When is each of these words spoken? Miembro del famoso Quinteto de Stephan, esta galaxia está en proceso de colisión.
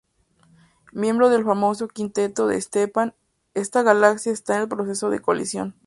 Miembro 0.93 1.29
del 1.29 1.43
famoso 1.45 1.87
Quinteto 1.87 2.47
de 2.47 2.59
Stephan, 2.59 3.13
esta 3.53 3.83
galaxia 3.83 4.31
está 4.31 4.57
en 4.57 4.67
proceso 4.67 5.11
de 5.11 5.19
colisión. 5.19 5.75